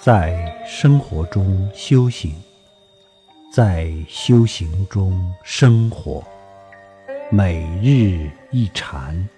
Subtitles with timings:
[0.00, 2.32] 在生活中修行，
[3.52, 6.22] 在修行中生活，
[7.32, 9.28] 每日一禅，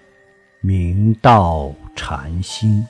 [0.61, 2.85] 明道禅心。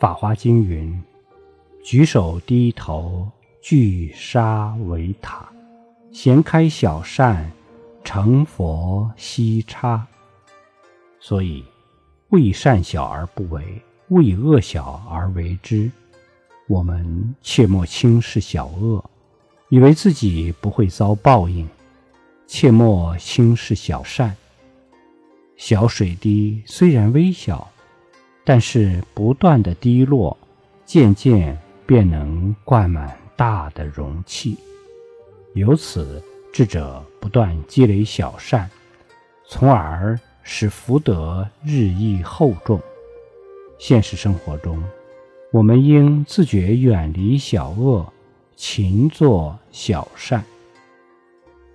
[0.00, 1.00] 法华经云
[1.84, 3.30] ：“举手低头，
[3.62, 5.46] 聚沙为塔；
[6.12, 7.50] 闲开小善，
[8.04, 10.06] 成佛悉差。”
[11.20, 11.64] 所以，
[12.28, 15.90] 为善小而不为，为恶小而为之。
[16.66, 19.04] 我们切莫轻视小恶，
[19.68, 21.66] 以为自己不会遭报应；
[22.46, 24.36] 切莫轻视小善。
[25.56, 27.66] 小水滴虽然微小。
[28.42, 30.36] 但是不断的滴落，
[30.84, 34.56] 渐渐便能灌满大的容器。
[35.54, 38.70] 由此，智者不断积累小善，
[39.48, 42.80] 从而使福德日益厚重。
[43.78, 44.82] 现实生活中，
[45.52, 48.06] 我们应自觉远离小恶，
[48.56, 50.44] 勤做小善。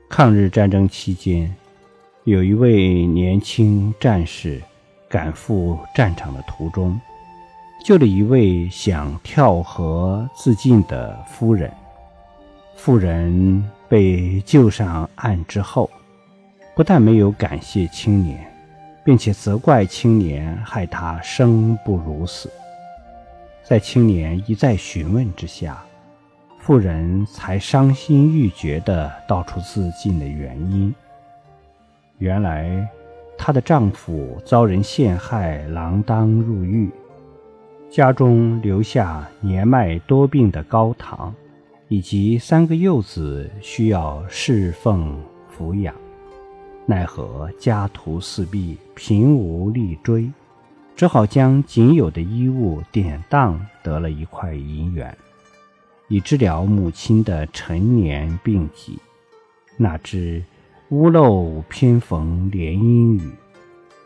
[0.10, 1.56] 抗日战争期间，
[2.24, 4.62] 有一位年轻战士。
[5.08, 7.00] 赶赴战场的途中，
[7.86, 11.72] 救了一位想跳河自尽的夫人。
[12.76, 15.90] 妇人被救上岸之后，
[16.76, 18.46] 不但没有感谢青年，
[19.04, 22.52] 并且责怪青年害他生不如死。
[23.64, 25.82] 在青年一再询问之下，
[26.60, 30.94] 妇人才伤心欲绝地道出自尽的原因。
[32.18, 32.88] 原来。
[33.38, 36.90] 她的丈夫遭人陷害，锒铛入狱，
[37.92, 41.36] 家中留下年迈多病的高堂，
[41.88, 45.18] 以及三个幼子需要侍奉
[45.56, 45.94] 抚养。
[46.86, 50.32] 奈何家徒四壁，贫无力追，
[50.96, 55.18] 只好将仅有的衣物典当得了一块银元，
[56.08, 59.00] 以治疗母亲的陈年病疾。
[59.78, 60.44] 哪知。
[60.90, 63.32] 屋漏偏逢连阴雨，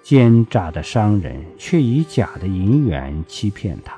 [0.01, 3.97] 奸诈的商人却以假的银元欺骗他，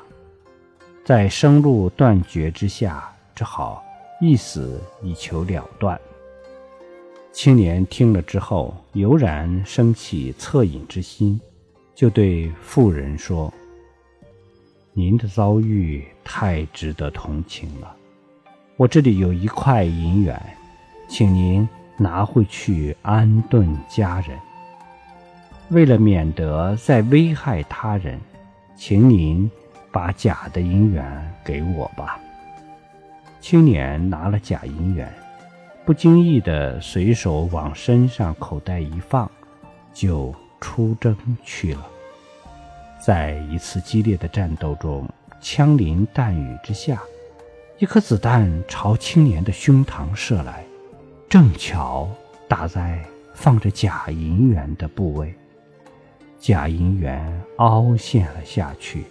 [1.05, 3.07] 在生路断绝之下，
[3.41, 3.83] 只好
[4.19, 5.99] 一死以求了断。
[7.31, 11.41] 青年听了之后，油然生起恻隐之心，
[11.95, 13.51] 就对妇人说
[14.93, 17.95] ：“您的遭遇太值得同情了，
[18.77, 20.39] 我这里有一块银元，
[21.09, 24.39] 请您。”拿回去安顿家人。
[25.69, 28.19] 为了免得再危害他人，
[28.75, 29.49] 请您
[29.91, 32.19] 把假的银元给我吧。
[33.41, 35.11] 青年拿了假银元，
[35.83, 39.29] 不经意的随手往身上口袋一放，
[39.91, 41.87] 就出征去了。
[43.03, 45.09] 在一次激烈的战斗中，
[45.41, 47.01] 枪林弹雨之下，
[47.79, 50.63] 一颗子弹朝青年的胸膛射来。
[51.27, 52.07] 正巧
[52.47, 53.03] 打在
[53.33, 55.33] 放着假银元的部位，
[56.37, 59.05] 假银元凹陷了下去，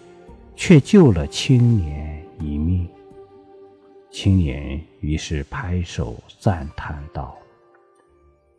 [0.54, 2.88] 却救了青年一命。
[4.10, 7.36] 青年于是拍手赞叹道：“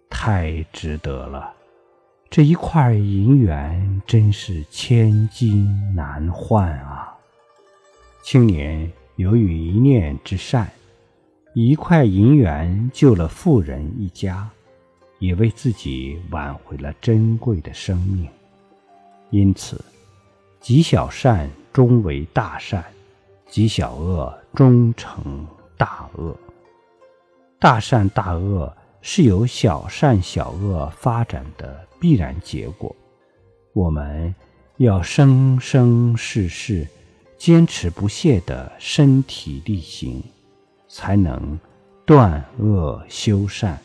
[0.09, 1.53] 太值得了！
[2.29, 7.15] 这一块银元真是千金难换啊！”
[8.23, 10.71] 青年由于一念之善。
[11.53, 14.49] 一块银元救了富人一家，
[15.19, 18.25] 也为自己挽回了珍贵的生命。
[19.31, 19.83] 因此，
[20.61, 22.81] 积小善终为大善，
[23.51, 25.45] 极小恶终成
[25.77, 26.35] 大恶。
[27.59, 32.95] 大善大恶是由小善小恶发展的必然结果。
[33.73, 34.33] 我们
[34.77, 36.87] 要生生世世
[37.37, 40.23] 坚持不懈的身体力行。
[40.93, 41.57] 才能
[42.05, 43.79] 断恶修善，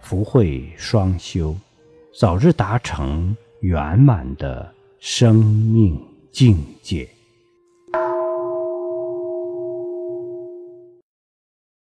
[0.00, 1.54] 福慧双修，
[2.18, 6.02] 早日达成圆满的生命
[6.32, 7.06] 境界。